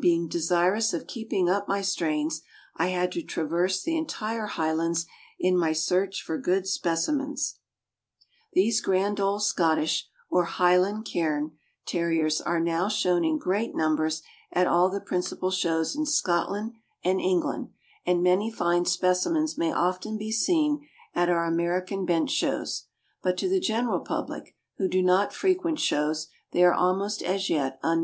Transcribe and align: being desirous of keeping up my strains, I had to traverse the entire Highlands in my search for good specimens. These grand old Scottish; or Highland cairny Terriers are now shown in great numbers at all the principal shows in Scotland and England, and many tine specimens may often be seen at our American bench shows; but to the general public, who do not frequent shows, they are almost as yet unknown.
being 0.00 0.28
desirous 0.28 0.94
of 0.94 1.08
keeping 1.08 1.48
up 1.48 1.66
my 1.66 1.80
strains, 1.80 2.42
I 2.76 2.88
had 2.90 3.10
to 3.12 3.22
traverse 3.22 3.82
the 3.82 3.96
entire 3.98 4.46
Highlands 4.46 5.06
in 5.40 5.58
my 5.58 5.72
search 5.72 6.22
for 6.22 6.38
good 6.38 6.68
specimens. 6.68 7.58
These 8.52 8.80
grand 8.80 9.18
old 9.18 9.42
Scottish; 9.42 10.08
or 10.30 10.44
Highland 10.44 11.04
cairny 11.04 11.50
Terriers 11.84 12.40
are 12.40 12.60
now 12.60 12.88
shown 12.88 13.24
in 13.24 13.38
great 13.40 13.74
numbers 13.74 14.22
at 14.52 14.68
all 14.68 14.88
the 14.88 15.00
principal 15.00 15.50
shows 15.50 15.96
in 15.96 16.06
Scotland 16.06 16.74
and 17.02 17.20
England, 17.20 17.70
and 18.06 18.22
many 18.22 18.52
tine 18.52 18.84
specimens 18.84 19.58
may 19.58 19.72
often 19.72 20.16
be 20.16 20.30
seen 20.30 20.86
at 21.12 21.28
our 21.28 21.44
American 21.44 22.06
bench 22.06 22.30
shows; 22.30 22.84
but 23.20 23.36
to 23.36 23.48
the 23.48 23.58
general 23.58 23.98
public, 23.98 24.54
who 24.78 24.86
do 24.86 25.02
not 25.02 25.32
frequent 25.34 25.80
shows, 25.80 26.28
they 26.52 26.62
are 26.62 26.72
almost 26.72 27.20
as 27.20 27.50
yet 27.50 27.80
unknown. 27.82 28.00